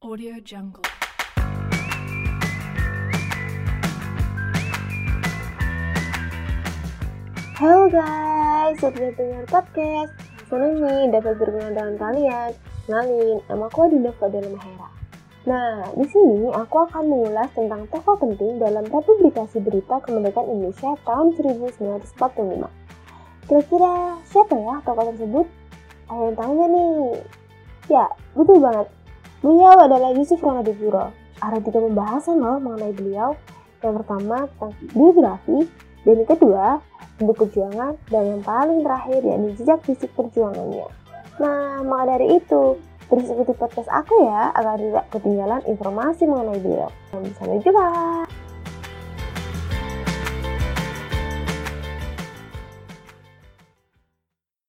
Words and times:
Audio 0.00 0.40
Jungle. 0.40 0.80
Halo 7.60 7.84
guys, 7.92 8.80
selamat 8.80 9.12
dengar 9.20 9.44
podcast. 9.52 10.16
Senang 10.48 10.80
nih 10.80 11.12
dapat 11.12 11.36
berkenalan 11.36 11.76
dengan 11.76 11.94
kalian. 12.00 12.50
Kenalin, 12.88 13.44
nama 13.44 13.68
aku 13.68 13.92
Adinda 13.92 14.16
Fadil 14.16 14.48
Mahera. 14.48 14.88
Nah, 15.44 15.92
di 15.92 16.08
sini 16.08 16.48
aku 16.48 16.80
akan 16.88 17.04
mengulas 17.04 17.52
tentang 17.52 17.84
tokoh 17.92 18.16
penting 18.16 18.56
dalam 18.56 18.88
republikasi 18.88 19.60
berita 19.60 20.00
kemerdekaan 20.00 20.48
Indonesia 20.48 20.96
tahun 21.04 21.36
1945. 21.36 22.72
Kira-kira 23.52 24.16
siapa 24.24 24.56
ya 24.56 24.80
tokoh 24.80 25.12
tersebut? 25.12 25.44
Tahu 26.08 26.32
nggak 26.32 26.68
nih? 26.72 27.20
Ya, 27.92 28.08
betul 28.32 28.64
banget. 28.64 28.88
Beliau 29.40 29.76
adalah 29.80 30.12
Yusuf 30.12 30.40
Ronodipuro. 30.44 31.16
Ada 31.40 31.64
tiga 31.64 31.80
pembahasan 31.80 32.36
loh 32.44 32.60
mengenai 32.60 32.92
beliau. 32.92 33.32
Yang 33.80 34.04
pertama 34.04 34.44
tentang 34.44 34.72
biografi, 34.92 35.58
dan 36.04 36.14
yang 36.20 36.28
kedua 36.28 36.64
bentuk 37.16 37.36
perjuangan, 37.48 37.96
dan 38.12 38.22
yang 38.36 38.42
paling 38.44 38.84
terakhir 38.84 39.20
yakni 39.24 39.56
jejak 39.56 39.80
fisik 39.88 40.12
perjuangannya. 40.12 40.88
Nah, 41.40 41.80
maka 41.80 42.16
dari 42.16 42.36
itu, 42.36 42.76
terus 43.08 43.32
ikuti 43.32 43.56
podcast 43.56 43.88
aku 43.88 44.28
ya 44.28 44.52
agar 44.52 44.76
tidak 44.76 45.04
ketinggalan 45.08 45.64
informasi 45.64 46.28
mengenai 46.28 46.60
beliau. 46.60 46.92
Sampai 47.08 47.60
jumpa! 47.64 47.88